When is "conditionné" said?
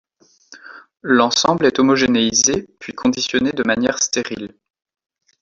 2.93-3.51